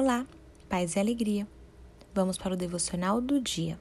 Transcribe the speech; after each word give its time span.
Olá, 0.00 0.24
paz 0.68 0.94
e 0.94 1.00
alegria. 1.00 1.44
Vamos 2.14 2.38
para 2.38 2.54
o 2.54 2.56
devocional 2.56 3.20
do 3.20 3.40
dia. 3.40 3.76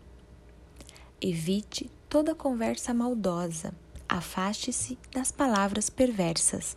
Evite 1.21 1.92
toda 2.09 2.33
conversa 2.33 2.92
maldosa. 2.92 3.72
Afaste-se 4.09 4.98
das 5.11 5.32
palavras 5.32 5.92
perversas. 5.92 6.75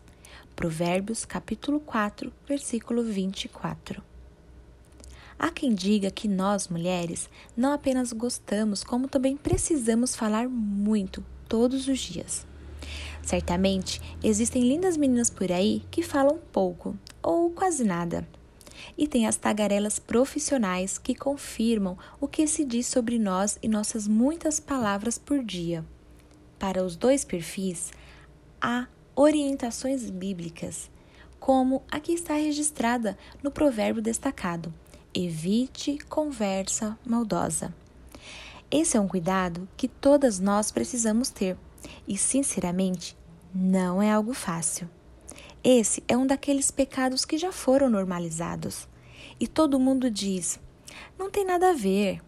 Provérbios 0.54 1.24
capítulo 1.24 1.80
4, 1.80 2.30
versículo 2.46 3.02
24. 3.02 4.02
Há 5.38 5.50
quem 5.50 5.72
diga 5.72 6.10
que 6.10 6.28
nós, 6.28 6.68
mulheres, 6.68 7.30
não 7.56 7.72
apenas 7.72 8.12
gostamos, 8.12 8.84
como 8.84 9.08
também 9.08 9.38
precisamos 9.38 10.14
falar 10.14 10.50
muito 10.50 11.24
todos 11.48 11.88
os 11.88 11.98
dias. 11.98 12.46
Certamente 13.22 14.02
existem 14.22 14.68
lindas 14.68 14.98
meninas 14.98 15.30
por 15.30 15.50
aí 15.50 15.82
que 15.90 16.02
falam 16.02 16.38
pouco 16.52 16.94
ou 17.22 17.48
quase 17.48 17.84
nada. 17.84 18.28
E 18.96 19.06
tem 19.06 19.26
as 19.26 19.36
tagarelas 19.36 19.98
profissionais 19.98 20.98
que 20.98 21.14
confirmam 21.14 21.96
o 22.20 22.28
que 22.28 22.46
se 22.46 22.64
diz 22.64 22.86
sobre 22.86 23.18
nós 23.18 23.58
e 23.62 23.68
nossas 23.68 24.06
muitas 24.06 24.60
palavras 24.60 25.18
por 25.18 25.42
dia. 25.42 25.84
Para 26.58 26.84
os 26.84 26.96
dois 26.96 27.24
perfis, 27.24 27.92
há 28.60 28.86
orientações 29.14 30.10
bíblicas, 30.10 30.90
como 31.38 31.82
a 31.90 31.98
que 31.98 32.12
está 32.12 32.34
registrada 32.34 33.16
no 33.42 33.50
provérbio 33.50 34.02
destacado: 34.02 34.72
evite 35.14 35.98
conversa 36.08 36.98
maldosa. 37.04 37.74
Esse 38.70 38.96
é 38.96 39.00
um 39.00 39.08
cuidado 39.08 39.68
que 39.76 39.88
todas 39.88 40.38
nós 40.38 40.70
precisamos 40.70 41.28
ter 41.28 41.56
e, 42.06 42.16
sinceramente, 42.16 43.16
não 43.52 44.00
é 44.00 44.12
algo 44.12 44.32
fácil. 44.32 44.88
Esse 45.62 46.02
é 46.08 46.16
um 46.16 46.26
daqueles 46.26 46.70
pecados 46.70 47.26
que 47.26 47.36
já 47.36 47.52
foram 47.52 47.90
normalizados. 47.90 48.88
E 49.38 49.46
todo 49.46 49.78
mundo 49.78 50.10
diz: 50.10 50.58
não 51.18 51.30
tem 51.30 51.44
nada 51.44 51.70
a 51.70 51.74
ver. 51.74 52.22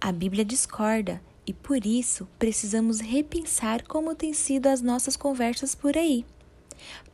A 0.00 0.10
Bíblia 0.10 0.44
discorda 0.44 1.22
e 1.46 1.52
por 1.52 1.86
isso 1.86 2.28
precisamos 2.36 2.98
repensar 2.98 3.86
como 3.86 4.14
têm 4.14 4.32
sido 4.32 4.66
as 4.66 4.82
nossas 4.82 5.16
conversas 5.16 5.74
por 5.74 5.96
aí. 5.96 6.26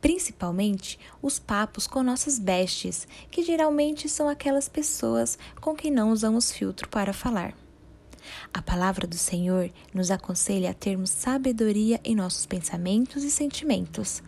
Principalmente 0.01 0.99
os 1.21 1.37
papos 1.37 1.85
com 1.85 2.01
nossas 2.01 2.39
bestes, 2.39 3.07
que 3.29 3.43
geralmente 3.43 4.09
são 4.09 4.27
aquelas 4.27 4.67
pessoas 4.67 5.37
com 5.61 5.75
quem 5.75 5.91
não 5.91 6.11
usamos 6.11 6.51
filtro 6.51 6.89
para 6.89 7.13
falar. 7.13 7.53
A 8.53 8.61
palavra 8.61 9.07
do 9.07 9.17
Senhor 9.17 9.71
nos 9.93 10.11
aconselha 10.11 10.71
a 10.71 10.73
termos 10.73 11.09
sabedoria 11.09 11.99
em 12.03 12.15
nossos 12.15 12.45
pensamentos 12.45 13.23
e 13.23 13.31
sentimentos, 13.31 14.21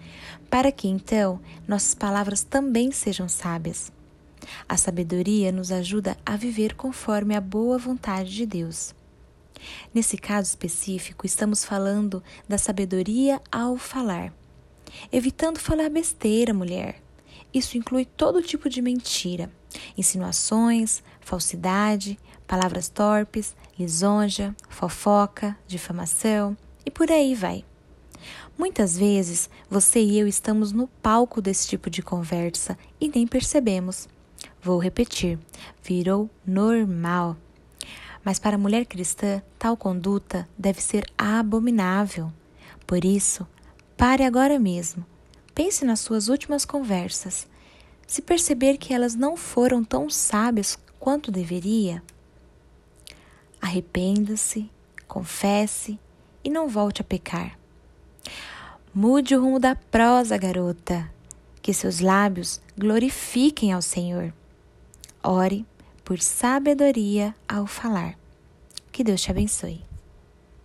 para 0.49 0.71
que 0.71 0.87
então 0.87 1.39
nossas 1.67 1.93
palavras 1.93 2.43
também 2.43 2.91
sejam 2.91 3.27
sábias. 3.27 3.91
A 4.67 4.77
sabedoria 4.77 5.51
nos 5.51 5.71
ajuda 5.71 6.17
a 6.25 6.35
viver 6.35 6.75
conforme 6.75 7.35
a 7.35 7.41
boa 7.41 7.77
vontade 7.77 8.33
de 8.33 8.45
Deus. 8.45 8.93
Nesse 9.93 10.17
caso 10.17 10.49
específico, 10.49 11.25
estamos 11.25 11.63
falando 11.63 12.21
da 12.47 12.57
sabedoria 12.57 13.41
ao 13.51 13.77
falar. 13.77 14.33
Evitando 15.11 15.59
falar 15.59 15.89
besteira, 15.89 16.53
mulher. 16.53 17.01
Isso 17.53 17.77
inclui 17.77 18.05
todo 18.05 18.41
tipo 18.41 18.67
de 18.67 18.81
mentira, 18.81 19.49
insinuações, 19.97 21.03
falsidade, 21.23 22.19
palavras 22.47 22.89
torpes, 22.89 23.55
lisonja, 23.77 24.55
fofoca, 24.69 25.57
difamação 25.67 26.55
e 26.85 26.91
por 26.91 27.11
aí 27.11 27.33
vai. 27.33 27.65
Muitas 28.57 28.97
vezes 28.97 29.49
você 29.69 29.99
e 29.99 30.19
eu 30.19 30.27
estamos 30.27 30.71
no 30.71 30.87
palco 30.87 31.41
desse 31.41 31.67
tipo 31.67 31.89
de 31.89 32.01
conversa 32.01 32.77
e 33.01 33.09
nem 33.09 33.25
percebemos. 33.25 34.07
Vou 34.61 34.77
repetir: 34.77 35.39
virou 35.81 36.29
normal. 36.45 37.35
Mas 38.23 38.39
para 38.39 38.55
a 38.55 38.59
mulher 38.59 38.85
cristã, 38.85 39.41
tal 39.59 39.75
conduta 39.75 40.47
deve 40.57 40.81
ser 40.81 41.05
abominável. 41.17 42.31
Por 42.87 43.03
isso, 43.03 43.45
pare 43.97 44.23
agora 44.23 44.57
mesmo. 44.57 45.05
Pense 45.53 45.83
nas 45.83 45.99
suas 45.99 46.29
últimas 46.29 46.63
conversas. 46.63 47.47
Se 48.07 48.21
perceber 48.21 48.77
que 48.77 48.93
elas 48.93 49.15
não 49.15 49.35
foram 49.35 49.83
tão 49.83 50.09
sábias 50.09 50.77
quanto 51.03 51.29
deveria, 51.29 52.01
Arrependa-se, 53.59 54.69
confesse 55.07 55.99
e 56.43 56.49
não 56.49 56.67
volte 56.67 57.01
a 57.01 57.03
pecar. 57.03 57.59
Mude 58.93 59.35
o 59.35 59.41
rumo 59.41 59.59
da 59.59 59.75
prosa, 59.75 60.37
garota, 60.37 61.09
que 61.61 61.73
seus 61.73 61.99
lábios 61.99 62.61
glorifiquem 62.77 63.73
ao 63.73 63.81
Senhor. 63.81 64.33
Ore 65.21 65.65
por 66.05 66.19
sabedoria 66.19 67.35
ao 67.47 67.67
falar. 67.67 68.17
Que 68.91 69.03
Deus 69.03 69.21
te 69.21 69.31
abençoe. 69.31 69.92